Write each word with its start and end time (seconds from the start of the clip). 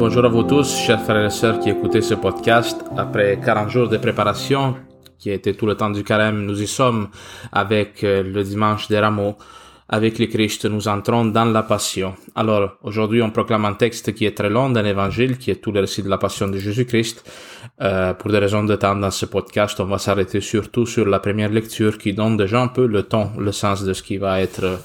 bonjour 0.00 0.24
à 0.24 0.28
vous 0.28 0.44
tous, 0.44 0.78
chers 0.78 1.02
frères 1.02 1.26
et 1.26 1.30
sœurs 1.30 1.60
qui 1.60 1.68
écoutez 1.68 2.00
ce 2.00 2.14
podcast. 2.14 2.82
Après 2.96 3.38
40 3.44 3.68
jours 3.68 3.86
de 3.86 3.98
préparation, 3.98 4.74
qui 5.18 5.28
été 5.28 5.52
tout 5.52 5.66
le 5.66 5.74
temps 5.74 5.90
du 5.90 6.02
carême, 6.02 6.46
nous 6.46 6.62
y 6.62 6.66
sommes 6.66 7.08
avec 7.52 8.02
euh, 8.02 8.22
le 8.22 8.42
dimanche 8.42 8.88
des 8.88 8.98
rameaux. 8.98 9.36
Avec 9.90 10.18
le 10.18 10.24
Christ, 10.24 10.64
nous 10.64 10.88
entrons 10.88 11.26
dans 11.26 11.44
la 11.44 11.62
passion. 11.64 12.14
Alors, 12.34 12.78
aujourd'hui, 12.82 13.20
on 13.20 13.30
proclame 13.30 13.66
un 13.66 13.74
texte 13.74 14.14
qui 14.14 14.24
est 14.24 14.34
très 14.34 14.48
long 14.48 14.70
dans 14.70 14.80
l'évangile, 14.80 15.36
qui 15.36 15.50
est 15.50 15.56
tout 15.56 15.70
le 15.70 15.80
récit 15.80 16.02
de 16.02 16.08
la 16.08 16.16
passion 16.16 16.48
de 16.48 16.56
Jésus-Christ. 16.56 17.22
Euh, 17.82 18.14
pour 18.14 18.30
des 18.30 18.38
raisons 18.38 18.64
de 18.64 18.76
temps 18.76 18.96
dans 18.96 19.10
ce 19.10 19.26
podcast, 19.26 19.78
on 19.80 19.84
va 19.84 19.98
s'arrêter 19.98 20.40
surtout 20.40 20.86
sur 20.86 21.04
la 21.06 21.20
première 21.20 21.50
lecture 21.50 21.98
qui 21.98 22.14
donne 22.14 22.38
déjà 22.38 22.62
un 22.62 22.68
peu 22.68 22.86
le 22.86 23.02
ton, 23.02 23.32
le 23.38 23.52
sens 23.52 23.84
de 23.84 23.92
ce 23.92 24.02
qui 24.02 24.16
va 24.16 24.40
être 24.40 24.78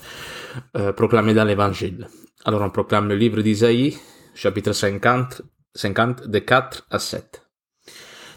euh, 0.75 0.91
proclamé 0.91 1.33
dans 1.33 1.45
l'évangile. 1.45 2.09
Alors, 2.43 2.61
on 2.61 2.69
proclame 2.69 3.07
le 3.07 3.15
livre 3.15 3.41
d'Isaïe, 3.41 3.97
chapitre 4.35 4.73
50, 4.73 5.43
50, 5.73 6.27
de 6.27 6.39
4 6.39 6.87
à 6.91 6.99
7. 6.99 7.41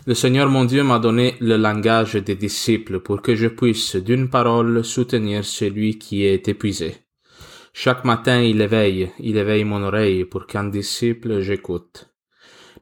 Le 0.06 0.14
Seigneur 0.14 0.48
mon 0.48 0.64
Dieu 0.64 0.84
m'a 0.84 1.00
donné 1.00 1.34
le 1.40 1.56
langage 1.56 2.14
des 2.14 2.36
disciples 2.36 3.00
pour 3.00 3.20
que 3.20 3.34
je 3.34 3.48
puisse 3.48 3.96
d'une 3.96 4.30
parole 4.30 4.84
soutenir 4.84 5.44
celui 5.44 5.98
qui 5.98 6.24
est 6.24 6.46
épuisé. 6.46 6.94
Chaque 7.72 8.04
matin 8.04 8.40
il 8.40 8.60
éveille, 8.60 9.10
il 9.18 9.36
éveille 9.36 9.64
mon 9.64 9.82
oreille 9.82 10.24
pour 10.24 10.46
qu'un 10.46 10.68
disciple 10.68 11.40
j'écoute. 11.40 12.08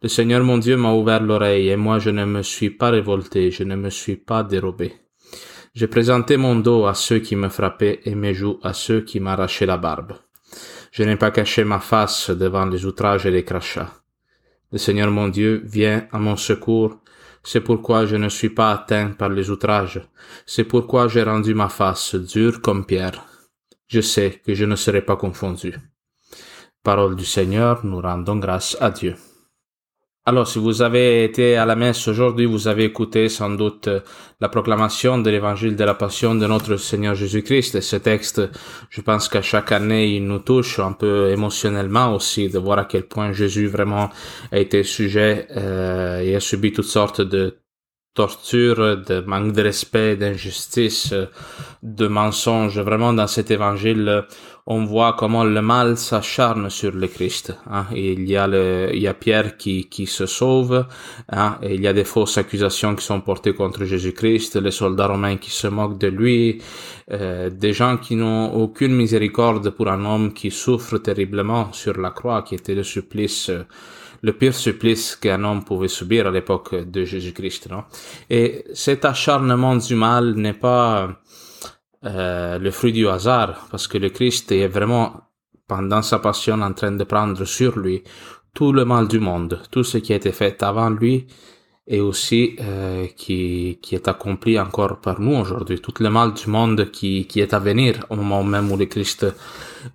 Le 0.02 0.10
Seigneur 0.10 0.44
mon 0.44 0.58
Dieu 0.58 0.76
m'a 0.76 0.92
ouvert 0.92 1.22
l'oreille 1.22 1.70
et 1.70 1.76
moi 1.76 1.98
je 1.98 2.10
ne 2.10 2.26
me 2.26 2.42
suis 2.42 2.70
pas 2.70 2.90
révolté, 2.90 3.50
je 3.50 3.64
ne 3.64 3.76
me 3.76 3.88
suis 3.88 4.16
pas 4.16 4.42
dérobé. 4.42 4.92
J'ai 5.74 5.86
présenté 5.86 6.36
mon 6.36 6.56
dos 6.56 6.84
à 6.84 6.92
ceux 6.92 7.20
qui 7.20 7.34
me 7.34 7.48
frappaient 7.48 8.00
et 8.04 8.14
mes 8.14 8.34
joues 8.34 8.60
à 8.62 8.74
ceux 8.74 9.00
qui 9.00 9.20
m'arrachaient 9.20 9.66
la 9.66 9.78
barbe. 9.78 10.18
Je 10.96 11.02
n'ai 11.02 11.16
pas 11.16 11.30
caché 11.30 11.62
ma 11.62 11.78
face 11.78 12.30
devant 12.30 12.64
les 12.64 12.86
outrages 12.86 13.26
et 13.26 13.30
les 13.30 13.44
crachats. 13.44 13.92
Le 14.72 14.78
Seigneur 14.78 15.10
mon 15.10 15.28
Dieu 15.28 15.60
vient 15.62 16.08
à 16.10 16.18
mon 16.18 16.36
secours, 16.36 16.96
c'est 17.42 17.60
pourquoi 17.60 18.06
je 18.06 18.16
ne 18.16 18.30
suis 18.30 18.48
pas 18.48 18.72
atteint 18.72 19.10
par 19.10 19.28
les 19.28 19.50
outrages, 19.50 20.00
c'est 20.46 20.64
pourquoi 20.64 21.06
j'ai 21.08 21.22
rendu 21.22 21.52
ma 21.52 21.68
face 21.68 22.14
dure 22.14 22.62
comme 22.62 22.86
pierre. 22.86 23.26
Je 23.88 24.00
sais 24.00 24.40
que 24.42 24.54
je 24.54 24.64
ne 24.64 24.74
serai 24.74 25.02
pas 25.02 25.16
confondu. 25.16 25.74
Parole 26.82 27.14
du 27.14 27.26
Seigneur, 27.26 27.84
nous 27.84 28.00
rendons 28.00 28.36
grâce 28.36 28.74
à 28.80 28.90
Dieu. 28.90 29.16
Alors, 30.28 30.48
si 30.48 30.58
vous 30.58 30.82
avez 30.82 31.22
été 31.22 31.56
à 31.56 31.64
la 31.64 31.76
messe 31.76 32.08
aujourd'hui, 32.08 32.46
vous 32.46 32.66
avez 32.66 32.82
écouté 32.82 33.28
sans 33.28 33.50
doute 33.50 33.86
euh, 33.86 34.00
la 34.40 34.48
proclamation 34.48 35.18
de 35.18 35.30
l'évangile 35.30 35.76
de 35.76 35.84
la 35.84 35.94
passion 35.94 36.34
de 36.34 36.44
notre 36.48 36.76
Seigneur 36.78 37.14
Jésus-Christ. 37.14 37.76
Et 37.76 37.80
ce 37.80 37.94
texte, 37.94 38.42
je 38.90 39.00
pense 39.02 39.28
qu'à 39.28 39.40
chaque 39.40 39.70
année, 39.70 40.16
il 40.16 40.26
nous 40.26 40.40
touche 40.40 40.80
un 40.80 40.90
peu 40.90 41.30
émotionnellement 41.30 42.12
aussi 42.12 42.48
de 42.48 42.58
voir 42.58 42.80
à 42.80 42.86
quel 42.86 43.04
point 43.04 43.30
Jésus 43.30 43.68
vraiment 43.68 44.10
a 44.50 44.58
été 44.58 44.82
sujet 44.82 45.46
euh, 45.56 46.18
et 46.18 46.34
a 46.34 46.40
subi 46.40 46.72
toutes 46.72 46.86
sortes 46.86 47.20
de 47.20 47.58
torture, 48.16 48.96
de 48.96 49.20
manque 49.20 49.52
de 49.52 49.62
respect, 49.62 50.16
d'injustice, 50.16 51.14
de 51.82 52.06
mensonges. 52.08 52.80
Vraiment, 52.80 53.12
dans 53.12 53.28
cet 53.28 53.50
évangile, 53.52 54.24
on 54.68 54.84
voit 54.84 55.14
comment 55.16 55.44
le 55.44 55.62
mal 55.62 55.96
s'acharne 55.96 56.70
sur 56.70 56.92
le 56.92 57.06
Christ. 57.06 57.56
Hein. 57.70 57.86
il 57.94 58.28
y 58.28 58.36
a 58.36 58.48
le, 58.48 58.90
il 58.92 59.00
y 59.00 59.06
a 59.06 59.14
Pierre 59.14 59.56
qui, 59.56 59.88
qui 59.88 60.06
se 60.06 60.26
sauve, 60.26 60.86
hein, 61.30 61.58
il 61.62 61.80
y 61.80 61.86
a 61.86 61.92
des 61.92 62.04
fausses 62.04 62.36
accusations 62.36 62.96
qui 62.96 63.04
sont 63.04 63.20
portées 63.20 63.54
contre 63.54 63.84
Jésus-Christ, 63.84 64.56
les 64.56 64.72
soldats 64.72 65.06
romains 65.06 65.36
qui 65.36 65.52
se 65.52 65.68
moquent 65.68 65.98
de 65.98 66.08
lui, 66.08 66.60
euh, 67.12 67.48
des 67.48 67.72
gens 67.72 67.96
qui 67.96 68.16
n'ont 68.16 68.52
aucune 68.54 68.94
miséricorde 68.94 69.70
pour 69.70 69.88
un 69.88 70.04
homme 70.04 70.32
qui 70.32 70.50
souffre 70.50 70.98
terriblement 70.98 71.72
sur 71.72 71.96
la 72.00 72.10
croix, 72.10 72.42
qui 72.42 72.56
était 72.56 72.74
le 72.74 72.82
supplice 72.82 73.52
le 74.22 74.32
pire 74.32 74.54
supplice 74.54 75.16
qu'un 75.16 75.42
homme 75.44 75.64
pouvait 75.64 75.88
subir 75.88 76.26
à 76.26 76.30
l'époque 76.30 76.74
de 76.74 77.04
Jésus-Christ. 77.04 77.68
Et 78.30 78.64
cet 78.74 79.04
acharnement 79.04 79.76
du 79.76 79.94
mal 79.94 80.34
n'est 80.34 80.52
pas 80.52 81.20
euh, 82.04 82.58
le 82.58 82.70
fruit 82.70 82.92
du 82.92 83.08
hasard, 83.08 83.66
parce 83.70 83.88
que 83.88 83.98
le 83.98 84.10
Christ 84.10 84.52
est 84.52 84.68
vraiment, 84.68 85.22
pendant 85.66 86.02
sa 86.02 86.18
passion, 86.18 86.60
en 86.62 86.72
train 86.72 86.92
de 86.92 87.04
prendre 87.04 87.44
sur 87.44 87.78
lui 87.78 88.02
tout 88.54 88.72
le 88.72 88.84
mal 88.84 89.08
du 89.08 89.20
monde, 89.20 89.60
tout 89.70 89.84
ce 89.84 89.98
qui 89.98 90.12
a 90.12 90.16
été 90.16 90.32
fait 90.32 90.62
avant 90.62 90.90
lui, 90.90 91.26
et 91.88 92.00
aussi 92.00 92.56
euh, 92.60 93.06
qui, 93.16 93.78
qui 93.80 93.94
est 93.94 94.08
accompli 94.08 94.58
encore 94.58 95.00
par 95.00 95.20
nous 95.20 95.36
aujourd'hui, 95.36 95.80
tout 95.80 95.94
le 96.00 96.10
mal 96.10 96.34
du 96.34 96.48
monde 96.48 96.90
qui, 96.90 97.26
qui 97.26 97.40
est 97.40 97.54
à 97.54 97.60
venir 97.60 98.04
au 98.10 98.16
moment 98.16 98.42
même 98.42 98.70
où 98.72 98.76
le 98.76 98.86
Christ 98.86 99.26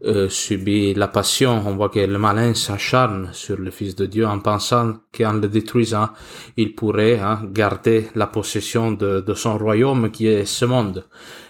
euh, 0.05 0.29
subit 0.29 0.93
la 0.93 1.07
passion. 1.07 1.63
On 1.65 1.75
voit 1.75 1.89
que 1.89 1.99
le 1.99 2.17
malin 2.17 2.53
s'acharne 2.53 3.29
sur 3.33 3.57
le 3.57 3.71
Fils 3.71 3.95
de 3.95 4.05
Dieu 4.05 4.25
en 4.25 4.39
pensant 4.39 4.95
qu'en 5.15 5.33
le 5.33 5.47
détruisant, 5.47 6.09
il 6.57 6.75
pourrait 6.75 7.19
hein, 7.19 7.41
garder 7.51 8.07
la 8.15 8.27
possession 8.27 8.91
de, 8.91 9.21
de 9.21 9.33
son 9.33 9.57
royaume 9.57 10.11
qui 10.11 10.27
est 10.27 10.45
ce 10.45 10.65
monde. 10.65 11.05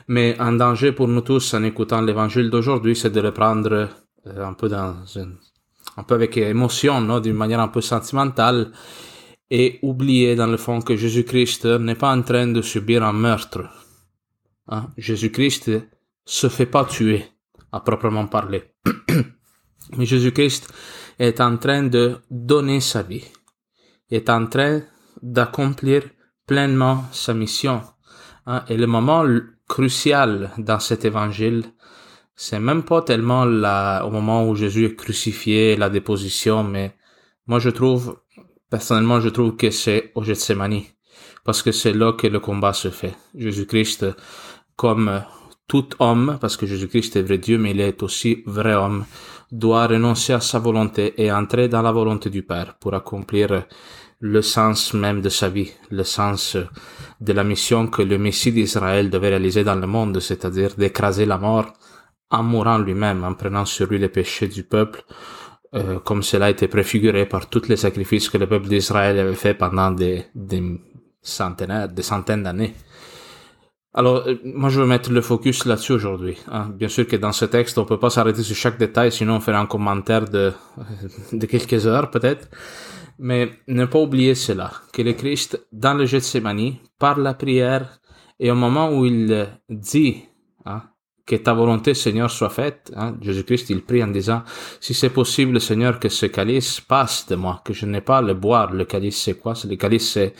Mais 0.08 0.36
un 0.40 0.54
danger 0.54 0.92
pour 0.92 1.08
nous 1.08 1.22
tous 1.22 1.54
en 1.54 1.64
écoutant 1.64 2.02
l'évangile 2.02 2.50
d'aujourd'hui, 2.50 2.96
c'est 2.96 3.12
de 3.12 3.22
le 3.22 3.32
prendre 3.32 3.90
euh, 4.28 4.46
un 4.46 4.54
peu 4.54 4.70
dans 4.70 4.96
un 5.98 6.04
peu 6.04 6.16
avec 6.16 6.38
émotion, 6.38 7.02
non, 7.02 7.20
d'une 7.20 7.36
manière 7.36 7.60
un 7.60 7.68
peu 7.68 7.82
sentimentale 7.82 8.72
et 9.50 9.80
oublier 9.82 10.36
dans 10.36 10.48
le 10.48 10.58
fond 10.58 10.82
que 10.82 10.96
Jésus-Christ 10.96 11.66
n'est 11.66 11.96
pas 11.96 12.16
en 12.16 12.22
train 12.22 12.48
de 12.48 12.62
subir 12.62 13.04
un 13.04 13.14
meurtre. 13.14 13.70
Hein? 14.70 14.88
Jésus-Christ 14.98 15.72
se 16.26 16.50
fait 16.50 16.66
pas 16.66 16.86
tuer, 16.86 17.26
à 17.72 17.80
proprement 17.80 18.28
parler. 18.28 18.64
Mais 19.98 20.06
Jésus-Christ 20.06 20.72
est 21.20 21.42
en 21.42 21.58
train 21.58 21.84
de 21.84 22.18
donner 22.30 22.80
sa 22.80 23.04
vie, 23.04 23.26
est 24.10 24.30
en 24.30 24.48
train 24.48 24.82
d'accomplir 25.22 26.04
pleinement 26.48 27.06
sa 27.12 27.34
mission. 27.34 27.82
Hein? 28.46 28.64
Et 28.70 28.78
le 28.78 28.88
moment 28.88 29.24
crucial 29.68 30.52
dans 30.58 30.80
cet 30.80 31.06
évangile, 31.06 31.64
c'est 32.36 32.60
même 32.60 32.84
pas 32.84 33.02
tellement 33.02 33.46
la, 33.46 34.04
au 34.06 34.10
moment 34.10 34.48
où 34.48 34.56
Jésus 34.56 34.86
est 34.86 34.96
crucifié, 34.96 35.76
la 35.76 35.90
déposition, 35.90 36.64
mais 36.64 36.96
moi 37.46 37.60
je 37.60 37.70
trouve 37.70 38.18
Personnellement, 38.72 39.20
je 39.20 39.28
trouve 39.28 39.58
que 39.58 39.70
c'est 39.70 40.14
au 40.16 40.24
Gethsemane, 40.24 40.84
parce 41.44 41.62
que 41.62 41.74
c'est 41.74 41.92
là 41.92 42.14
que 42.14 42.28
le 42.28 42.40
combat 42.40 42.72
se 42.72 42.90
fait. 42.90 43.14
Jésus-Christ, 43.36 44.06
comme 44.78 45.22
tout 45.72 45.88
homme, 46.00 46.38
parce 46.42 46.58
que 46.58 46.66
Jésus-Christ 46.66 47.16
est 47.16 47.22
vrai 47.22 47.38
Dieu, 47.38 47.58
mais 47.58 47.72
il 47.72 47.80
est 47.80 48.04
aussi 48.04 48.44
vrai 48.46 48.74
homme, 48.74 49.06
doit 49.54 49.88
renoncer 49.88 50.34
à 50.34 50.42
sa 50.42 50.60
volonté 50.60 51.14
et 51.16 51.32
entrer 51.32 51.70
dans 51.70 51.82
la 51.82 51.94
volonté 51.94 52.30
du 52.30 52.44
Père 52.44 52.76
pour 52.78 52.94
accomplir 52.94 53.64
le 54.20 54.42
sens 54.42 54.94
même 54.94 55.22
de 55.22 55.30
sa 55.30 55.48
vie, 55.48 55.72
le 55.90 56.04
sens 56.04 56.58
de 57.22 57.32
la 57.32 57.46
mission 57.46 57.88
que 57.88 58.02
le 58.02 58.18
Messie 58.18 58.52
d'Israël 58.52 59.10
devait 59.10 59.30
réaliser 59.30 59.64
dans 59.64 59.76
le 59.76 59.88
monde, 59.88 60.20
c'est-à-dire 60.20 60.76
d'écraser 60.76 61.26
la 61.26 61.38
mort 61.38 61.72
en 62.30 62.44
mourant 62.44 62.78
lui-même, 62.78 63.24
en 63.24 63.34
prenant 63.34 63.64
sur 63.64 63.88
lui 63.88 63.98
les 63.98 64.10
péchés 64.10 64.50
du 64.50 64.64
peuple, 64.64 65.06
euh, 65.74 66.00
comme 66.00 66.22
cela 66.22 66.48
a 66.48 66.50
été 66.50 66.68
préfiguré 66.68 67.26
par 67.26 67.48
tous 67.48 67.70
les 67.70 67.78
sacrifices 67.78 68.30
que 68.30 68.38
le 68.38 68.46
peuple 68.46 68.68
d'Israël 68.68 69.18
avait 69.18 69.36
fait 69.36 69.54
pendant 69.54 69.92
des, 69.92 70.26
des 70.36 70.62
centaines, 71.22 71.88
des 71.88 72.04
centaines 72.04 72.44
d'années. 72.44 72.74
Alors, 73.94 74.28
euh, 74.28 74.36
moi, 74.46 74.70
je 74.70 74.80
veux 74.80 74.88
mettre 74.88 75.12
le 75.12 75.22
focus 75.22 75.66
là-dessus 75.66 75.94
aujourd'hui. 75.94 76.38
Hein. 76.48 76.70
Bien 76.74 76.88
sûr 76.88 77.06
que 77.06 77.18
dans 77.18 77.34
ce 77.34 77.46
texte, 77.46 77.78
on 77.78 77.86
peut 77.86 78.00
pas 78.00 78.10
s'arrêter 78.10 78.42
sur 78.42 78.56
chaque 78.56 78.78
détail, 78.78 79.12
sinon 79.12 79.36
on 79.36 79.40
ferait 79.42 79.58
un 79.58 79.66
commentaire 79.66 80.26
de, 80.30 80.54
de 81.34 81.46
quelques 81.46 81.86
heures, 81.88 82.10
peut-être. 82.10 82.50
Mais 83.20 83.52
ne 83.68 83.86
pas 83.86 84.00
oublier 84.00 84.34
cela, 84.34 84.72
que 84.94 85.02
le 85.02 85.14
Christ, 85.14 85.68
dans 85.72 85.94
le 85.94 86.06
Gethsemane, 86.06 86.76
par 86.98 87.20
la 87.20 87.34
prière, 87.34 88.00
et 88.40 88.50
au 88.50 88.56
moment 88.56 88.92
où 88.92 89.06
il 89.06 89.48
dit, 89.70 90.24
que 91.26 91.36
ta 91.36 91.54
volonté, 91.54 91.94
Seigneur, 91.94 92.30
soit 92.30 92.50
faite. 92.50 92.92
Hein? 92.96 93.16
Jésus-Christ, 93.22 93.70
il 93.70 93.84
prie 93.84 94.04
en 94.04 94.08
disant, 94.08 94.44
si 94.80 94.94
c'est 94.94 95.10
possible, 95.10 95.60
Seigneur, 95.60 96.00
que 96.00 96.10
ce 96.10 96.26
calice 96.26 96.82
passe 96.82 97.28
de 97.28 97.36
moi, 97.36 97.62
que 97.64 97.74
je 97.74 97.86
n'ai 97.86 98.02
pas 98.02 98.22
le 98.22 98.34
boire. 98.34 98.74
Le 98.74 98.86
calice, 98.86 99.22
c'est 99.22 99.36
quoi? 99.36 99.54
Le 99.68 99.76
calice, 99.76 100.12
c'est 100.12 100.34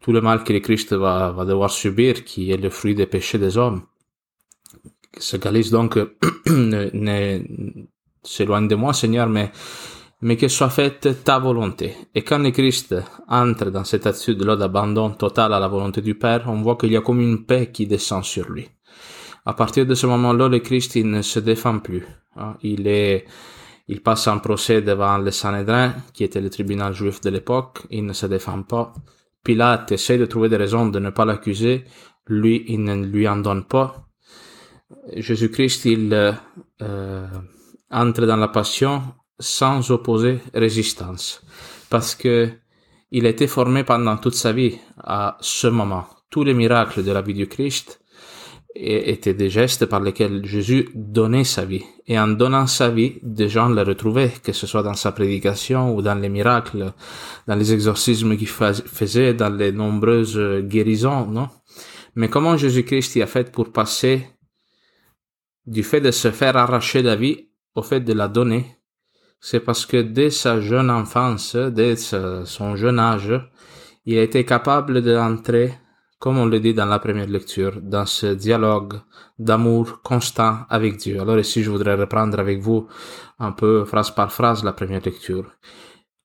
tout 0.00 0.12
le 0.12 0.20
mal 0.20 0.44
que 0.44 0.52
le 0.52 0.60
Christ 0.60 0.92
va, 0.92 1.30
va 1.30 1.44
devoir 1.44 1.70
subir, 1.70 2.24
qui 2.24 2.50
est 2.50 2.56
le 2.56 2.70
fruit 2.70 2.94
des 2.94 3.06
péchés 3.06 3.38
des 3.38 3.56
hommes. 3.56 3.82
Ce 5.18 5.36
calice, 5.36 5.70
donc, 5.70 5.98
s'éloigne 8.22 8.68
de 8.68 8.74
moi, 8.74 8.92
Seigneur, 8.92 9.28
mais 9.28 9.52
mais 10.24 10.38
que 10.38 10.48
soit 10.48 10.70
faite 10.70 11.22
ta 11.22 11.38
volonté. 11.38 11.94
Et 12.14 12.22
quand 12.22 12.38
le 12.38 12.50
Christ 12.50 12.94
entre 13.28 13.70
dans 13.70 13.84
cette 13.84 14.06
attitude-là 14.06 14.56
d'abandon 14.56 15.10
total 15.10 15.52
à 15.52 15.60
la 15.60 15.68
volonté 15.68 16.00
du 16.00 16.14
Père, 16.14 16.44
on 16.46 16.62
voit 16.62 16.76
qu'il 16.76 16.92
y 16.92 16.96
a 16.96 17.02
comme 17.02 17.20
une 17.20 17.44
paix 17.44 17.70
qui 17.70 17.86
descend 17.86 18.24
sur 18.24 18.50
lui. 18.50 18.66
À 19.46 19.52
partir 19.52 19.84
de 19.86 19.94
ce 19.94 20.06
moment-là, 20.06 20.48
le 20.48 20.58
Christ 20.60 20.96
il 20.96 21.10
ne 21.10 21.22
se 21.22 21.38
défend 21.38 21.78
plus. 21.78 22.06
Hein. 22.36 22.56
Il 22.62 22.86
est, 22.86 23.26
il 23.88 24.02
passe 24.02 24.26
un 24.28 24.38
procès 24.38 24.80
devant 24.80 25.18
le 25.18 25.30
Sanhédrin, 25.30 25.94
qui 26.14 26.24
était 26.24 26.40
le 26.40 26.50
tribunal 26.50 26.94
juif 26.94 27.20
de 27.20 27.30
l'époque. 27.30 27.82
Il 27.90 28.06
ne 28.06 28.14
se 28.14 28.26
défend 28.26 28.62
pas. 28.62 28.94
Pilate 29.42 29.92
essaie 29.92 30.16
de 30.16 30.24
trouver 30.24 30.48
des 30.48 30.56
raisons 30.56 30.86
de 30.86 30.98
ne 30.98 31.10
pas 31.10 31.26
l'accuser. 31.26 31.84
Lui, 32.26 32.64
il 32.68 32.82
ne 32.82 33.04
lui 33.04 33.28
en 33.28 33.36
donne 33.36 33.64
pas. 33.64 34.08
Jésus-Christ, 35.14 35.84
il 35.84 36.34
euh, 36.82 37.26
entre 37.90 38.26
dans 38.26 38.36
la 38.36 38.48
passion 38.48 39.02
sans 39.38 39.90
opposer 39.90 40.38
résistance. 40.54 41.44
Parce 41.90 42.14
que 42.14 42.50
il 43.10 43.26
a 43.26 43.28
été 43.28 43.46
formé 43.46 43.84
pendant 43.84 44.16
toute 44.16 44.34
sa 44.34 44.52
vie 44.52 44.78
à 44.98 45.36
ce 45.40 45.66
moment. 45.66 46.06
Tous 46.30 46.42
les 46.42 46.54
miracles 46.54 47.04
de 47.04 47.12
la 47.12 47.22
vie 47.22 47.34
du 47.34 47.46
Christ 47.46 48.00
étaient 48.74 49.34
des 49.34 49.50
gestes 49.50 49.86
par 49.86 50.00
lesquels 50.00 50.44
Jésus 50.44 50.88
donnait 50.94 51.44
sa 51.44 51.64
vie. 51.64 51.84
Et 52.06 52.18
en 52.18 52.28
donnant 52.28 52.66
sa 52.66 52.90
vie, 52.90 53.14
des 53.22 53.48
gens 53.48 53.68
le 53.68 53.82
retrouvaient, 53.82 54.32
que 54.42 54.52
ce 54.52 54.66
soit 54.66 54.82
dans 54.82 54.94
sa 54.94 55.12
prédication 55.12 55.94
ou 55.94 56.02
dans 56.02 56.16
les 56.16 56.28
miracles, 56.28 56.92
dans 57.46 57.54
les 57.54 57.72
exorcismes 57.72 58.36
qu'il 58.36 58.48
faisait, 58.48 59.34
dans 59.34 59.54
les 59.54 59.72
nombreuses 59.72 60.40
guérisons, 60.62 61.26
non? 61.26 61.48
Mais 62.16 62.28
comment 62.28 62.56
Jésus-Christ 62.56 63.16
y 63.16 63.22
a 63.22 63.26
fait 63.26 63.50
pour 63.50 63.72
passer 63.72 64.26
du 65.66 65.82
fait 65.82 66.00
de 66.00 66.10
se 66.10 66.30
faire 66.30 66.56
arracher 66.56 67.02
la 67.02 67.16
vie 67.16 67.48
au 67.74 67.82
fait 67.82 68.00
de 68.00 68.12
la 68.12 68.28
donner? 68.28 68.66
C'est 69.40 69.60
parce 69.60 69.84
que 69.84 69.98
dès 69.98 70.30
sa 70.30 70.60
jeune 70.60 70.90
enfance, 70.90 71.56
dès 71.56 71.96
son 71.96 72.76
jeune 72.76 72.98
âge, 72.98 73.32
il 74.06 74.18
été 74.18 74.44
capable 74.44 75.02
d'entrer 75.02 75.74
comme 76.24 76.38
on 76.38 76.46
le 76.46 76.58
dit 76.58 76.72
dans 76.72 76.86
la 76.86 76.98
première 76.98 77.28
lecture, 77.28 77.82
dans 77.82 78.06
ce 78.06 78.28
dialogue 78.28 78.94
d'amour 79.38 80.00
constant 80.02 80.60
avec 80.70 80.96
Dieu. 80.96 81.20
Alors 81.20 81.38
ici, 81.38 81.62
je 81.62 81.70
voudrais 81.70 81.96
reprendre 81.96 82.38
avec 82.38 82.60
vous 82.60 82.86
un 83.38 83.52
peu 83.52 83.84
phrase 83.84 84.10
par 84.10 84.32
phrase 84.32 84.64
la 84.64 84.72
première 84.72 85.02
lecture. 85.04 85.44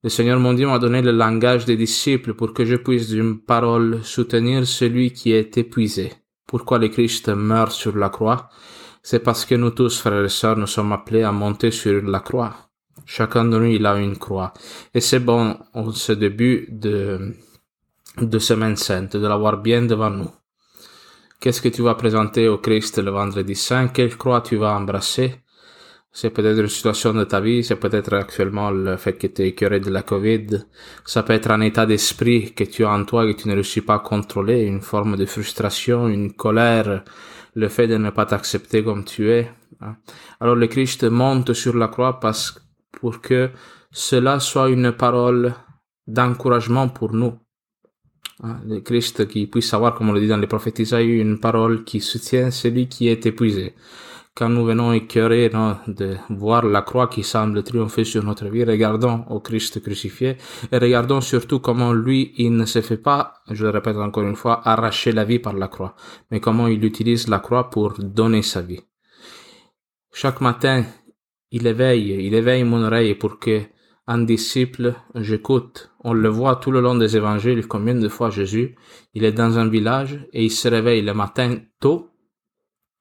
Le 0.01 0.10
Seigneur 0.10 0.40
mon 0.40 0.54
Dieu 0.54 0.68
m'a 0.68 0.80
donné 0.80 1.01
le 1.01 1.12
langage 1.12 1.66
des 1.66 1.75
disciples 1.75 2.34
pour 2.34 2.54
que 2.54 2.63
je 2.63 2.78
puisse 2.78 3.10
d'une 3.10 3.42
parole 3.42 4.00
soutenir 4.01 4.66
celui 4.66 5.12
qui 5.12 5.34
est 5.34 5.57
épuisé. 5.57 6.13
Pourquoi 6.48 6.80
le 6.80 6.88
Christ 6.88 7.28
meurt 7.28 7.74
sur 7.74 7.98
la 7.98 8.07
croix? 8.07 8.48
C'est 9.04 9.19
parce 9.19 9.44
que 9.44 9.56
nous 9.56 9.72
tous, 9.72 10.00
frères 10.00 10.24
et 10.24 10.30
sœurs, 10.30 10.56
nous 10.56 10.68
sommes 10.68 10.94
appelés 10.94 11.24
à 11.24 11.34
monter 11.34 11.72
sur 11.72 12.01
la 12.04 12.22
croix. 12.22 12.56
Chacun 13.06 13.44
de 13.44 13.60
nous, 13.60 13.66
il 13.66 13.86
a 13.86 13.98
une 13.98 14.18
croix. 14.18 14.54
Et 14.94 15.01
c'est 15.01 15.19
bon, 15.19 15.57
en 15.74 15.92
ce 15.92 16.13
début 16.13 16.69
de, 16.72 17.34
de 18.21 18.39
Semaine 18.39 18.75
Sainte, 18.75 19.18
de 19.18 19.27
l'avoir 19.27 19.57
bien 19.57 19.83
devant 19.83 20.10
nous. 20.10 20.31
Qu'est-ce 21.39 21.62
que 21.62 21.69
tu 21.69 21.81
vas 21.81 21.95
présenter 21.95 22.48
au 22.48 22.57
Christ 22.57 23.00
le 23.00 23.12
vendredi 23.12 23.56
saint? 23.56 23.88
Quelle 23.88 24.18
croix 24.18 24.42
tu 24.42 24.57
vas 24.57 24.75
embrasser? 24.75 25.36
C'est 26.12 26.31
peut-être 26.31 26.60
une 26.60 26.68
situation 26.68 27.13
de 27.13 27.24
ta 27.24 27.39
vie, 27.39 27.63
c'est 27.63 27.75
peut-être 27.75 28.13
actuellement 28.13 28.71
le 28.71 28.98
fait 28.98 29.13
que 29.13 29.27
tu 29.27 29.44
es 29.44 29.50
écœuré 29.50 29.80
de 29.80 29.92
la 29.92 30.01
Covid, 30.01 30.66
ça 31.06 31.21
peut 31.21 31.33
être 31.33 31.51
un 31.51 31.62
état 31.62 31.86
d'esprit 31.86 32.54
que 32.54 32.63
tu 32.63 32.83
as 32.83 32.89
en 32.89 33.06
toi 33.06 33.25
et 33.25 33.36
que 33.36 33.42
tu 33.44 33.48
ne 33.48 33.54
réussis 33.54 33.81
pas 33.81 33.95
à 33.95 34.00
contrôler, 34.00 34.63
une 34.63 34.81
forme 34.81 35.18
de 35.18 35.25
frustration, 35.25 36.07
une 36.07 36.33
colère, 36.33 37.04
le 37.54 37.69
fait 37.69 37.88
de 37.88 37.98
ne 37.98 38.10
pas 38.10 38.25
t'accepter 38.25 38.83
comme 38.83 39.06
tu 39.06 39.30
es. 39.31 39.51
Hein. 39.81 39.98
Alors 40.39 40.56
le 40.56 40.68
Christ 40.68 41.04
monte 41.04 41.54
sur 41.54 41.75
la 41.75 41.88
croix 41.88 42.19
parce, 42.19 42.60
pour 43.00 43.22
que 43.22 43.51
cela 43.92 44.39
soit 44.39 44.69
une 44.69 44.92
parole 44.92 45.54
d'encouragement 46.07 46.89
pour 46.89 47.13
nous. 47.13 47.38
Hein, 48.41 48.62
le 48.65 48.80
Christ 48.80 49.27
qui 49.27 49.47
puisse 49.47 49.68
savoir, 49.68 49.95
comme 49.95 50.09
on 50.09 50.13
le 50.13 50.21
dit 50.21 50.27
dans 50.27 50.38
les 50.38 50.47
prophètes 50.47 50.80
une 50.80 51.39
parole 51.39 51.83
qui 51.83 52.00
soutient 52.00 52.51
celui 52.51 52.88
qui 52.88 53.09
est 53.09 53.25
épuisé. 53.25 53.75
Quand 54.33 54.47
nous 54.47 54.63
venons 54.63 54.94
écœurés 54.94 55.50
de 55.88 56.15
voir 56.30 56.63
la 56.65 56.81
croix 56.81 57.07
qui 57.07 57.24
semble 57.24 57.62
triompher 57.63 58.06
sur 58.06 58.24
notre 58.24 58.45
vie, 58.47 58.63
regardons 58.63 59.25
au 59.30 59.41
Christ 59.41 59.81
crucifié 59.81 60.38
et 60.71 60.77
regardons 60.77 61.19
surtout 61.19 61.59
comment 61.59 61.91
lui, 61.91 62.31
il 62.38 62.56
ne 62.56 62.63
se 62.65 62.80
fait 62.80 62.97
pas, 62.97 63.33
je 63.51 63.65
le 63.65 63.71
répète 63.71 63.97
encore 63.97 64.24
une 64.24 64.38
fois, 64.38 64.62
arracher 64.65 65.12
la 65.12 65.25
vie 65.25 65.39
par 65.39 65.53
la 65.53 65.68
croix, 65.68 65.95
mais 66.31 66.39
comment 66.39 66.68
il 66.68 66.86
utilise 66.86 67.27
la 67.27 67.39
croix 67.39 67.69
pour 67.69 67.95
donner 68.00 68.41
sa 68.41 68.62
vie. 68.62 68.80
Chaque 70.13 70.39
matin, 70.39 70.86
il 71.51 71.68
éveille, 71.68 72.25
il 72.25 72.33
éveille 72.33 72.63
mon 72.63 72.81
oreille 72.83 73.15
pour 73.15 73.39
que 73.39 73.63
un 74.10 74.24
disciple, 74.24 74.96
j'écoute. 75.14 75.92
On 76.04 76.14
le 76.14 76.30
voit 76.30 76.56
tout 76.56 76.72
le 76.72 76.82
long 76.82 76.96
des 76.96 77.16
évangiles, 77.16 77.68
combien 77.68 77.94
de 77.94 78.10
fois 78.10 78.32
Jésus, 78.32 78.76
il 79.14 79.24
est 79.24 79.32
dans 79.32 79.60
un 79.60 79.70
village 79.70 80.20
et 80.34 80.44
il 80.46 80.52
se 80.52 80.68
réveille 80.68 81.04
le 81.04 81.14
matin 81.14 81.58
tôt, 81.80 82.10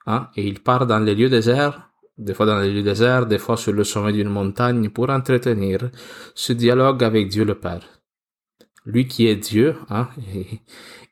hein, 0.06 0.28
et 0.36 0.46
il 0.46 0.60
part 0.60 0.86
dans 0.86 0.98
les 0.98 1.14
lieux 1.14 1.30
déserts, 1.30 1.90
des 2.18 2.34
fois 2.34 2.44
dans 2.44 2.60
les 2.60 2.70
lieux 2.70 2.82
déserts, 2.82 3.24
des 3.24 3.38
fois 3.38 3.56
sur 3.56 3.72
le 3.72 3.84
sommet 3.84 4.12
d'une 4.12 4.28
montagne 4.28 4.90
pour 4.90 5.08
entretenir 5.08 5.90
ce 6.34 6.52
dialogue 6.52 7.02
avec 7.02 7.28
Dieu 7.28 7.44
le 7.46 7.54
Père. 7.54 7.86
Lui 8.84 9.06
qui 9.06 9.28
est 9.28 9.36
Dieu, 9.36 9.76
hein, 9.88 10.08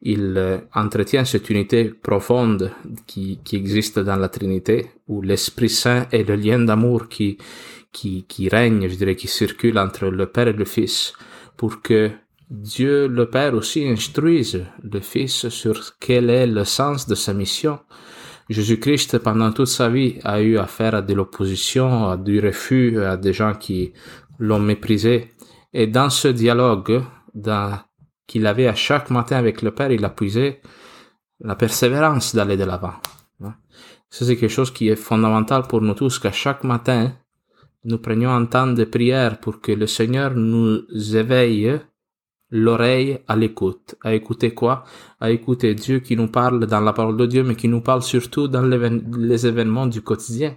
il 0.02 0.34
euh, 0.36 0.58
entretient 0.74 1.24
cette 1.24 1.48
unité 1.48 1.84
profonde 1.88 2.70
qui, 3.06 3.40
qui 3.44 3.56
existe 3.56 3.98
dans 3.98 4.16
la 4.16 4.28
Trinité, 4.28 4.90
où 5.08 5.22
l'Esprit 5.22 5.70
Saint 5.70 6.06
est 6.12 6.28
le 6.28 6.36
lien 6.36 6.58
d'amour 6.58 7.08
qui, 7.08 7.38
qui, 7.96 8.26
qui 8.26 8.48
règne, 8.50 8.88
je 8.88 8.94
dirais, 8.94 9.16
qui 9.16 9.26
circule 9.26 9.78
entre 9.78 10.06
le 10.06 10.26
Père 10.26 10.48
et 10.48 10.52
le 10.52 10.66
Fils, 10.66 11.14
pour 11.56 11.80
que 11.80 12.10
Dieu 12.50 13.08
le 13.08 13.30
Père 13.30 13.54
aussi 13.54 13.88
instruise 13.88 14.66
le 14.82 15.00
Fils 15.00 15.48
sur 15.48 15.76
quel 15.98 16.28
est 16.28 16.46
le 16.46 16.64
sens 16.64 17.08
de 17.08 17.14
sa 17.14 17.32
mission. 17.32 17.78
Jésus-Christ, 18.50 19.18
pendant 19.18 19.50
toute 19.50 19.68
sa 19.78 19.88
vie, 19.88 20.18
a 20.24 20.40
eu 20.42 20.58
affaire 20.58 20.94
à 20.94 21.02
de 21.02 21.14
l'opposition, 21.14 22.10
à 22.10 22.16
du 22.16 22.38
refus, 22.38 23.02
à 23.02 23.16
des 23.16 23.32
gens 23.32 23.54
qui 23.54 23.92
l'ont 24.38 24.60
méprisé. 24.60 25.32
Et 25.72 25.86
dans 25.86 26.10
ce 26.10 26.28
dialogue 26.28 27.02
qu'il 28.26 28.46
avait 28.46 28.68
à 28.68 28.74
chaque 28.74 29.08
matin 29.10 29.36
avec 29.36 29.62
le 29.62 29.72
Père, 29.72 29.90
il 29.90 30.04
a 30.04 30.10
puisé 30.10 30.60
la 31.40 31.56
persévérance 31.56 32.34
d'aller 32.36 32.58
de 32.58 32.64
l'avant. 32.64 32.94
C'est 34.10 34.36
quelque 34.36 34.48
chose 34.48 34.72
qui 34.72 34.88
est 34.88 34.96
fondamental 34.96 35.62
pour 35.62 35.80
nous 35.80 35.94
tous, 35.94 36.18
qu'à 36.18 36.32
chaque 36.32 36.62
matin, 36.62 37.12
nous 37.86 37.98
prenions 37.98 38.30
un 38.30 38.46
temps 38.46 38.66
de 38.66 38.84
prière 38.84 39.38
pour 39.38 39.60
que 39.60 39.70
le 39.70 39.86
Seigneur 39.86 40.34
nous 40.34 40.84
éveille 41.16 41.80
l'oreille 42.50 43.20
à 43.28 43.36
l'écoute. 43.36 43.94
À 44.02 44.12
écouter 44.12 44.54
quoi? 44.54 44.84
À 45.20 45.30
écouter 45.30 45.74
Dieu 45.74 46.00
qui 46.00 46.16
nous 46.16 46.28
parle 46.28 46.66
dans 46.66 46.80
la 46.80 46.92
parole 46.92 47.16
de 47.16 47.26
Dieu, 47.26 47.44
mais 47.44 47.54
qui 47.54 47.68
nous 47.68 47.80
parle 47.80 48.02
surtout 48.02 48.48
dans 48.48 48.62
les 48.62 49.46
événements 49.46 49.86
du 49.86 50.02
quotidien. 50.02 50.56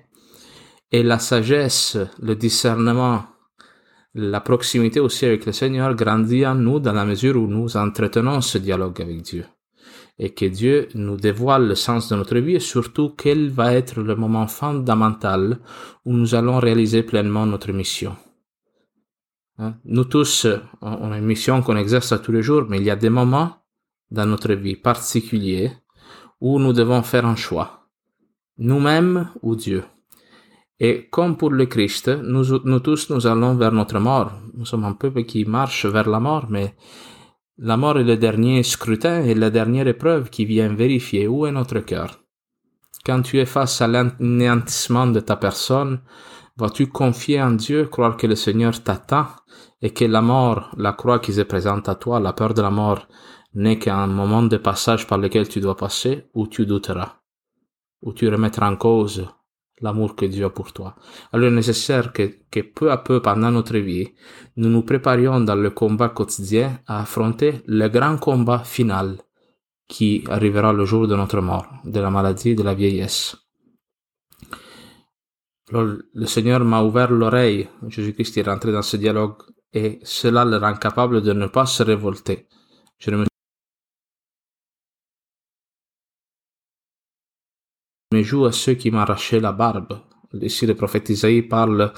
Et 0.92 1.04
la 1.04 1.20
sagesse, 1.20 1.98
le 2.20 2.36
discernement, 2.36 3.26
la 4.16 4.42
proximité 4.42 5.00
aussi 5.00 5.26
avec 5.26 5.46
le 5.46 5.52
Seigneur 5.52 5.94
grandit 5.94 6.48
en 6.48 6.56
nous 6.56 6.80
dans 6.80 6.94
la 6.94 7.06
mesure 7.06 7.36
où 7.38 7.46
nous 7.46 7.78
entretenons 7.78 8.42
ce 8.42 8.58
dialogue 8.58 9.00
avec 9.02 9.22
Dieu 9.22 9.46
et 10.20 10.32
que 10.32 10.46
Dieu 10.46 10.90
nous 10.96 11.16
dévoile 11.16 11.68
le 11.68 11.76
sens 11.76 12.10
de 12.10 12.16
notre 12.18 12.38
vie 12.38 12.56
et 12.56 12.60
surtout 12.60 13.10
quel 13.18 13.50
va 13.50 13.74
être 13.74 14.02
le 14.02 14.16
moment 14.16 14.48
fondamental 14.48 15.60
où 16.06 16.14
nous 16.14 16.36
allons 16.36 16.60
réaliser 16.60 17.04
pleinement 17.04 17.46
notre 17.46 17.72
mission. 17.72 18.18
Hein? 19.58 19.76
Nous 19.86 20.04
tous, 20.04 20.46
on 20.82 21.12
a 21.12 21.18
une 21.18 21.26
mission 21.26 21.62
qu'on 21.62 21.78
exerce 21.78 22.14
tous 22.22 22.34
les 22.34 22.44
jours, 22.44 22.66
mais 22.70 22.78
il 22.78 22.84
y 22.84 22.92
a 22.92 22.98
des 22.98 23.10
moments 23.10 23.56
dans 24.12 24.26
notre 24.26 24.54
vie 24.54 24.76
particuliers 24.76 25.72
où 26.42 26.60
nous 26.60 26.74
devons 26.74 27.02
faire 27.02 27.26
un 27.26 27.36
choix. 27.38 27.88
Nous-mêmes 28.58 29.30
ou 29.42 29.56
Dieu. 29.56 29.84
Et 30.82 31.08
comme 31.10 31.38
pour 31.38 31.52
le 31.52 31.66
Christ, 31.66 32.10
nous, 32.10 32.60
nous 32.66 32.80
tous, 32.80 33.10
nous 33.10 33.26
allons 33.26 33.56
vers 33.56 33.72
notre 33.72 34.00
mort. 34.00 34.32
Nous 34.54 34.66
sommes 34.66 34.86
un 34.86 34.94
peuple 34.94 35.24
qui 35.24 35.46
marche 35.46 35.86
vers 35.86 36.10
la 36.10 36.20
mort, 36.20 36.48
mais 36.50 36.76
la 37.62 37.76
mort 37.76 38.00
est 38.00 38.06
le 38.06 38.16
dernier 38.16 38.64
scrutin 38.64 39.22
et 39.24 39.36
la 39.36 39.50
dernière 39.50 39.88
épreuve 39.88 40.30
qui 40.30 40.46
vient 40.46 40.74
vérifier 40.74 41.28
où 41.28 41.46
est 41.46 41.52
notre 41.52 41.80
cœur. 41.80 42.22
Quand 43.06 43.22
tu 43.22 43.40
es 43.40 43.46
face 43.46 43.82
à 43.82 43.88
l'anéantissement 43.88 45.08
de 45.08 45.20
ta 45.20 45.36
personne, 45.36 46.00
vas-tu 46.56 46.88
confier 46.88 47.42
en 47.42 47.52
Dieu, 47.52 47.86
croire 47.86 48.16
que 48.16 48.28
le 48.28 48.36
Seigneur 48.36 48.82
t'attend 48.82 49.28
et 49.82 49.92
que 49.92 50.06
la 50.06 50.22
mort, 50.22 50.72
la 50.78 50.94
croix 50.94 51.20
qui 51.20 51.34
se 51.34 51.42
présente 51.42 51.90
à 51.90 51.96
toi, 51.96 52.22
la 52.22 52.32
peur 52.32 52.54
de 52.54 52.62
la 52.62 52.70
mort, 52.70 53.08
n'est 53.54 53.80
qu'un 53.80 54.08
moment 54.08 54.44
de 54.44 54.58
passage 54.58 55.06
par 55.06 55.18
lequel 55.18 55.50
tu 55.50 55.60
dois 55.60 55.76
passer, 55.76 56.30
ou 56.34 56.48
tu 56.48 56.66
douteras, 56.66 57.18
ou 58.02 58.14
tu 58.14 58.30
remettras 58.30 58.70
en 58.72 58.78
cause 58.78 59.28
l'amour 59.82 60.16
que 60.16 60.26
Dieu 60.26 60.46
a 60.46 60.50
pour 60.50 60.74
toi. 60.74 60.96
Alors 61.32 61.48
il 61.48 61.54
est 61.54 61.56
nécessaire 61.56 62.14
que, 62.14 62.32
que 62.52 62.62
peu 62.62 62.92
à 62.92 62.98
peu 62.98 63.22
pendant 63.22 63.52
notre 63.52 63.78
vie, 63.78 64.10
nous 64.58 64.70
nous 64.70 64.84
préparions 64.84 65.40
dans 65.42 65.56
le 65.56 65.70
combat 65.70 66.10
quotidien 66.10 66.80
à 66.88 67.02
affronter 67.02 67.62
le 67.66 67.88
grand 67.88 68.18
combat 68.18 68.60
final 68.60 69.18
qui 69.88 70.24
arrivera 70.30 70.72
le 70.72 70.86
jour 70.86 71.08
de 71.08 71.16
notre 71.16 71.42
mort, 71.42 71.68
de 71.84 72.00
la 72.00 72.10
maladie, 72.10 72.56
de 72.56 72.64
la 72.64 72.76
vieillesse. 72.76 73.36
Le 75.72 76.26
Seigneur 76.26 76.64
m'a 76.66 76.82
ouvert 76.82 77.12
l'oreille, 77.12 77.68
Jésus-Christ 77.88 78.38
est 78.38 78.50
rentré 78.50 78.72
dans 78.72 78.82
ce 78.82 78.98
dialogue 78.98 79.36
et 79.74 80.00
cela 80.04 80.46
le 80.46 80.58
rend 80.58 80.74
capable 80.76 81.22
de 81.22 81.34
ne 81.34 81.48
pas 81.48 81.66
se 81.66 81.84
révolter. 81.84 82.48
Je 82.98 83.12
ne 83.12 83.18
me 83.18 83.29
joue 88.24 88.46
à 88.46 88.52
ceux 88.52 88.74
qui 88.74 88.92
m'arrachaient 88.92 89.40
la 89.40 89.52
barbe. 89.52 90.02
Ici, 90.42 90.66
le 90.66 90.76
prophète 90.76 91.10
Isaïe 91.10 91.42
parle 91.42 91.92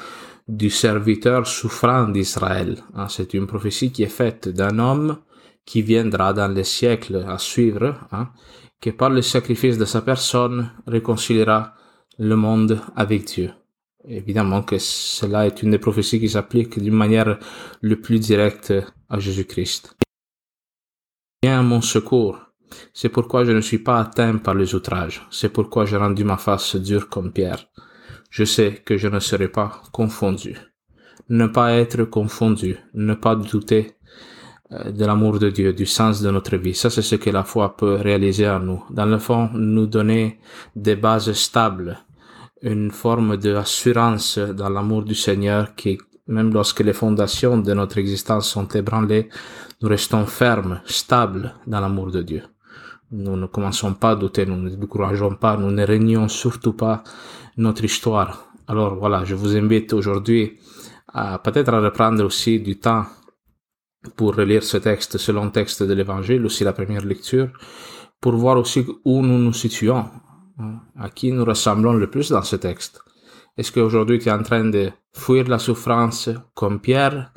du 0.47 0.69
serviteur 0.69 1.47
souffrant 1.47 2.07
d'Israël. 2.07 2.83
Hein, 2.95 3.07
c'est 3.09 3.33
une 3.33 3.47
prophétie 3.47 3.91
qui 3.91 4.03
est 4.03 4.07
faite 4.07 4.49
d'un 4.49 4.79
homme 4.79 5.17
qui 5.65 5.81
viendra 5.81 6.33
dans 6.33 6.51
les 6.51 6.63
siècles 6.63 7.25
à 7.27 7.37
suivre, 7.37 7.95
hein, 8.11 8.29
qui 8.79 8.91
par 8.91 9.09
le 9.09 9.21
sacrifice 9.21 9.77
de 9.77 9.85
sa 9.85 10.01
personne 10.01 10.71
réconciliera 10.87 11.73
le 12.17 12.35
monde 12.35 12.81
avec 12.95 13.25
Dieu. 13.25 13.51
Évidemment 14.07 14.63
que 14.63 14.77
cela 14.79 15.45
est 15.45 15.61
une 15.61 15.71
des 15.71 15.77
prophéties 15.77 16.19
qui 16.19 16.29
s'applique 16.29 16.79
d'une 16.79 16.95
manière 16.95 17.37
le 17.81 18.01
plus 18.01 18.19
directe 18.19 18.73
à 19.09 19.19
Jésus-Christ. 19.19 19.95
Viens 21.43 21.59
à 21.59 21.63
mon 21.63 21.81
secours. 21.81 22.50
C'est 22.93 23.09
pourquoi 23.09 23.45
je 23.45 23.51
ne 23.51 23.61
suis 23.61 23.79
pas 23.79 23.99
atteint 23.99 24.37
par 24.37 24.55
les 24.55 24.75
outrages. 24.75 25.25
C'est 25.31 25.49
pourquoi 25.49 25.85
j'ai 25.85 25.97
rendu 25.97 26.23
ma 26.23 26.37
face 26.37 26.75
dure 26.75 27.09
comme 27.09 27.31
pierre. 27.31 27.67
Je 28.29 28.45
sais 28.45 28.81
que 28.85 28.97
je 28.97 29.07
ne 29.07 29.19
serai 29.19 29.49
pas 29.49 29.81
confondu. 29.91 30.55
Ne 31.29 31.47
pas 31.47 31.73
être 31.73 32.03
confondu, 32.05 32.77
ne 32.93 33.13
pas 33.13 33.35
douter 33.35 33.95
euh, 34.71 34.91
de 34.91 35.05
l'amour 35.05 35.37
de 35.39 35.49
Dieu, 35.49 35.73
du 35.73 35.85
sens 35.85 36.21
de 36.21 36.31
notre 36.31 36.55
vie. 36.57 36.73
Ça, 36.73 36.89
c'est 36.89 37.01
ce 37.01 37.15
que 37.15 37.29
la 37.29 37.43
foi 37.43 37.75
peut 37.75 37.95
réaliser 37.95 38.47
en 38.47 38.59
nous. 38.59 38.83
Dans 38.89 39.05
le 39.05 39.17
fond, 39.17 39.49
nous 39.53 39.85
donner 39.85 40.39
des 40.75 40.95
bases 40.95 41.33
stables, 41.33 41.97
une 42.61 42.91
forme 42.91 43.37
d'assurance 43.37 44.37
dans 44.37 44.69
l'amour 44.69 45.03
du 45.03 45.15
Seigneur 45.15 45.75
qui, 45.75 45.97
même 46.27 46.53
lorsque 46.53 46.81
les 46.81 46.93
fondations 46.93 47.57
de 47.57 47.73
notre 47.73 47.97
existence 47.97 48.49
sont 48.49 48.67
ébranlées, 48.69 49.29
nous 49.81 49.89
restons 49.89 50.25
fermes, 50.25 50.79
stables 50.85 51.53
dans 51.67 51.81
l'amour 51.81 52.11
de 52.11 52.21
Dieu. 52.21 52.43
Nous 53.11 53.35
ne 53.35 53.45
commençons 53.47 53.93
pas 53.93 54.11
à 54.11 54.15
douter, 54.15 54.45
nous 54.45 54.55
ne 54.55 54.69
décourageons 54.69 55.35
pas, 55.35 55.57
nous 55.57 55.71
ne 55.71 55.83
régnons 55.83 56.29
surtout 56.29 56.73
pas 56.73 57.03
notre 57.57 57.83
histoire. 57.83 58.45
Alors 58.67 58.95
voilà, 58.95 59.25
je 59.25 59.35
vous 59.35 59.57
invite 59.57 59.91
aujourd'hui 59.91 60.57
à 61.13 61.37
peut-être 61.39 61.73
reprendre 61.73 62.23
aussi 62.23 62.61
du 62.61 62.79
temps 62.79 63.05
pour 64.15 64.35
relire 64.35 64.63
ce 64.63 64.77
texte, 64.77 65.17
ce 65.17 65.31
long 65.33 65.49
texte 65.49 65.83
de 65.83 65.93
l'évangile, 65.93 66.45
aussi 66.45 66.63
la 66.63 66.71
première 66.71 67.05
lecture, 67.05 67.49
pour 68.21 68.33
voir 68.35 68.57
aussi 68.57 68.85
où 69.03 69.21
nous 69.21 69.37
nous 69.37 69.53
situons, 69.53 70.05
hein, 70.59 70.79
à 70.97 71.09
qui 71.09 71.33
nous 71.33 71.43
ressemblons 71.43 71.93
le 71.93 72.09
plus 72.09 72.29
dans 72.29 72.43
ce 72.43 72.55
texte. 72.55 73.01
Est-ce 73.57 73.73
qu'aujourd'hui 73.73 74.19
tu 74.19 74.29
es 74.29 74.31
en 74.31 74.41
train 74.41 74.63
de 74.63 74.89
fuir 75.13 75.47
la 75.47 75.59
souffrance 75.59 76.29
comme 76.53 76.79
Pierre 76.79 77.33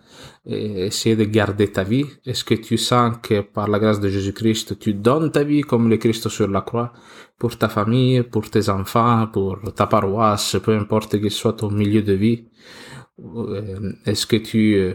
et 0.47 0.87
essayer 0.87 1.17
de 1.17 1.25
garder 1.25 1.73
ta 1.73 1.85
vie? 1.85 2.07
Est-ce 2.25 2.45
que 2.45 2.55
tu 2.55 2.77
sens 2.79 3.17
que 3.23 3.41
par 3.41 3.69
la 3.69 3.79
grâce 3.79 4.01
de 4.01 4.09
Jésus-Christ, 4.09 4.79
tu 4.79 4.95
donnes 4.95 5.31
ta 5.31 5.45
vie 5.45 5.63
comme 5.63 5.89
le 5.89 5.97
Christ 5.97 6.29
sur 6.29 6.49
la 6.49 6.61
croix 6.61 6.93
pour 7.39 7.59
ta 7.59 7.69
famille, 7.69 8.23
pour 8.23 8.49
tes 8.51 8.69
enfants, 8.69 9.27
pour 9.33 9.59
ta 9.75 9.87
paroisse, 9.87 10.57
peu 10.63 10.77
importe 10.77 11.21
qu'il 11.21 11.31
soit 11.31 11.55
ton 11.55 11.71
milieu 11.71 12.03
de 12.03 12.13
vie? 12.13 12.45
Euh, 13.21 13.93
est-ce 14.07 14.27
que 14.27 14.37
tu 14.37 14.75
euh, 14.75 14.95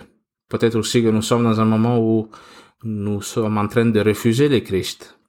Peut-être 0.50 0.75
aussi 0.75 1.03
que 1.03 1.09
nous 1.09 1.21
sommes 1.21 1.43
dans 1.43 1.62
un 1.62 1.65
moment 1.65 2.00
où 2.00 2.27
nous 2.83 3.21
sommes 3.21 3.59
en 3.59 3.67
train 3.67 3.86
de 3.86 4.00
refuser 4.00 4.50
le 4.50 4.62
Christ, 4.62 5.19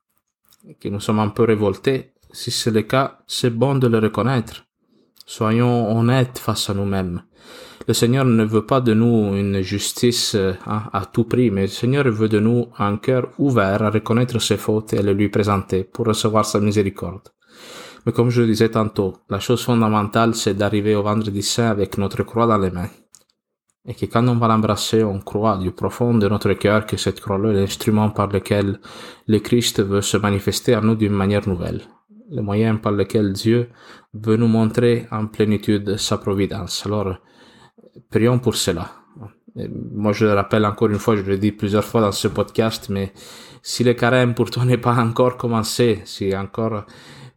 que 0.80 0.88
nous 0.88 1.00
sommes 1.00 1.18
un 1.18 1.28
peu 1.28 1.44
révoltés. 1.44 2.14
Si 2.32 2.50
c'est 2.50 2.70
le 2.70 2.82
cas, 2.82 3.18
c'est 3.26 3.50
bon 3.50 3.74
de 3.74 3.86
le 3.86 3.98
reconnaître. 3.98 4.64
Soyons 5.32 5.96
honnêtes 5.96 6.40
face 6.40 6.70
à 6.70 6.74
nous-mêmes. 6.74 7.22
Le 7.86 7.94
Seigneur 7.94 8.24
ne 8.24 8.44
veut 8.44 8.66
pas 8.66 8.80
de 8.80 8.94
nous 8.94 9.32
une 9.36 9.60
justice 9.60 10.34
hein, 10.34 10.82
à 10.92 11.06
tout 11.06 11.22
prix, 11.22 11.52
mais 11.52 11.62
le 11.62 11.68
Seigneur 11.68 12.02
veut 12.10 12.28
de 12.28 12.40
nous 12.40 12.66
un 12.80 12.96
cœur 12.96 13.28
ouvert 13.38 13.80
à 13.80 13.90
reconnaître 13.90 14.40
ses 14.40 14.56
fautes 14.56 14.92
et 14.92 14.98
à 14.98 15.02
les 15.02 15.14
lui 15.14 15.28
présenter 15.28 15.84
pour 15.84 16.06
recevoir 16.06 16.44
sa 16.44 16.58
miséricorde. 16.58 17.28
Mais 18.04 18.10
comme 18.10 18.30
je 18.30 18.40
le 18.40 18.48
disais 18.48 18.70
tantôt, 18.70 19.18
la 19.28 19.38
chose 19.38 19.62
fondamentale, 19.62 20.34
c'est 20.34 20.54
d'arriver 20.54 20.96
au 20.96 21.04
vendredi 21.04 21.42
saint 21.42 21.70
avec 21.70 21.96
notre 21.96 22.24
croix 22.24 22.48
dans 22.48 22.58
les 22.58 22.72
mains 22.72 22.90
et 23.86 23.94
que 23.94 24.06
quand 24.06 24.26
on 24.26 24.34
va 24.34 24.48
l'embrasser, 24.48 25.04
on 25.04 25.20
croit 25.20 25.58
du 25.58 25.70
profond 25.70 26.12
de 26.14 26.28
notre 26.28 26.52
cœur 26.54 26.86
que 26.86 26.96
cette 26.96 27.20
croix-là 27.20 27.52
est 27.52 27.60
l'instrument 27.60 28.10
par 28.10 28.26
lequel 28.26 28.80
le 29.28 29.38
Christ 29.38 29.80
veut 29.80 30.02
se 30.02 30.16
manifester 30.16 30.74
à 30.74 30.80
nous 30.80 30.96
d'une 30.96 31.12
manière 31.12 31.48
nouvelle, 31.48 31.82
le 32.30 32.42
moyen 32.42 32.76
par 32.76 32.92
lequel 32.92 33.32
Dieu 33.32 33.70
veut 34.14 34.36
nous 34.36 34.48
montrer 34.48 35.06
en 35.10 35.26
plénitude 35.26 35.96
sa 35.96 36.18
providence. 36.18 36.86
Alors, 36.86 37.16
prions 38.10 38.38
pour 38.38 38.54
cela. 38.54 38.92
moi, 39.92 40.12
je 40.12 40.26
le 40.26 40.34
rappelle 40.34 40.64
encore 40.64 40.88
une 40.88 40.98
fois, 40.98 41.16
je 41.16 41.22
le 41.22 41.36
dis 41.38 41.52
plusieurs 41.52 41.84
fois 41.84 42.00
dans 42.00 42.12
ce 42.12 42.28
podcast, 42.28 42.88
mais 42.88 43.12
si 43.62 43.82
le 43.84 43.94
carême 43.94 44.34
pour 44.34 44.50
toi 44.50 44.64
n'est 44.68 44.78
pas 44.78 44.94
encore 44.94 45.36
commencé, 45.36 46.02
si 46.04 46.34
encore 46.36 46.84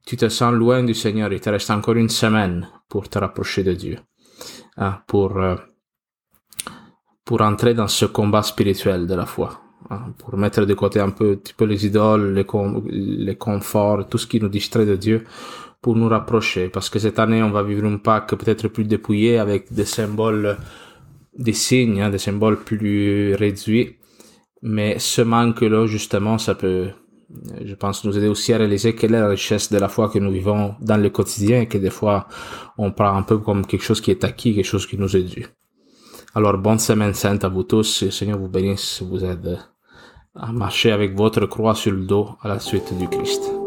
tu 0.05 0.17
te 0.17 0.29
sens 0.29 0.53
loin 0.53 0.83
du 0.83 0.93
Seigneur, 0.93 1.31
il 1.31 1.39
te 1.39 1.49
reste 1.49 1.71
encore 1.71 1.95
une 1.95 2.09
semaine 2.09 2.69
pour 2.87 3.09
te 3.09 3.17
rapprocher 3.17 3.63
de 3.63 3.73
Dieu, 3.73 3.97
hein, 4.77 4.99
pour 5.07 5.37
euh, 5.37 5.55
pour 7.25 7.41
entrer 7.41 7.73
dans 7.73 7.87
ce 7.87 8.05
combat 8.05 8.43
spirituel 8.43 9.07
de 9.07 9.15
la 9.15 9.25
foi, 9.25 9.61
pour 10.17 10.37
mettre 10.37 10.65
de 10.65 10.73
côté 10.73 10.99
un 10.99 11.09
peu, 11.09 11.33
un 11.33 11.53
peu 11.57 11.65
les 11.65 11.85
idoles, 11.85 12.33
les, 12.33 12.45
les 13.25 13.35
conforts, 13.35 14.07
tout 14.07 14.17
ce 14.17 14.27
qui 14.27 14.39
nous 14.39 14.49
distrait 14.49 14.85
de 14.85 14.95
Dieu, 14.95 15.23
pour 15.81 15.95
nous 15.95 16.07
rapprocher. 16.07 16.69
Parce 16.69 16.89
que 16.89 16.97
cette 16.97 17.19
année, 17.19 17.43
on 17.43 17.51
va 17.51 17.61
vivre 17.61 17.85
une 17.85 17.99
Pâque 17.99 18.35
peut-être 18.35 18.67
plus 18.69 18.85
dépouillée, 18.85 19.37
avec 19.37 19.71
des 19.71 19.85
symboles, 19.85 20.57
des 21.37 21.53
signes, 21.53 22.01
hein, 22.01 22.09
des 22.09 22.17
symboles 22.17 22.59
plus 22.63 23.35
réduits. 23.35 23.97
Mais 24.61 24.97
ce 24.97 25.21
manque-là, 25.21 25.85
justement, 25.85 26.37
ça 26.37 26.55
peut, 26.55 26.87
je 27.63 27.75
pense, 27.75 28.05
nous 28.05 28.17
aider 28.17 28.29
aussi 28.29 28.53
à 28.53 28.57
réaliser 28.57 28.95
quelle 28.95 29.13
est 29.13 29.19
la 29.19 29.27
richesse 29.27 29.71
de 29.71 29.77
la 29.77 29.89
foi 29.89 30.09
que 30.09 30.19
nous 30.19 30.31
vivons 30.31 30.75
dans 30.79 30.97
le 30.97 31.09
quotidien 31.09 31.61
et 31.61 31.67
que 31.67 31.77
des 31.77 31.89
fois, 31.89 32.27
on 32.77 32.91
prend 32.91 33.13
un 33.15 33.23
peu 33.23 33.39
comme 33.39 33.65
quelque 33.65 33.83
chose 33.83 33.99
qui 33.99 34.11
est 34.11 34.23
acquis, 34.23 34.55
quelque 34.55 34.65
chose 34.65 34.87
qui 34.87 34.97
nous 34.97 35.17
est 35.17 35.23
dû. 35.23 35.45
Alors, 36.33 36.57
bonne 36.57 36.79
semaine 36.79 37.13
sainte 37.13 37.43
à 37.43 37.49
vous 37.49 37.63
tous. 37.63 38.03
Et 38.03 38.11
Seigneur 38.11 38.39
vous 38.39 38.47
bénisse, 38.47 39.03
vous 39.03 39.23
aide 39.23 39.59
à 40.35 40.51
marcher 40.51 40.91
avec 40.91 41.15
votre 41.15 41.45
croix 41.45 41.75
sur 41.75 41.91
le 41.91 42.05
dos 42.05 42.29
à 42.41 42.47
la 42.47 42.59
suite 42.59 42.97
du 42.97 43.07
Christ. 43.07 43.62